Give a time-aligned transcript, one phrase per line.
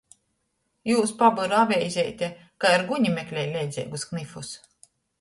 [0.91, 2.31] Jūs pabyru aveizeite
[2.65, 4.55] kai ar guni meklej leidzeigus knifus.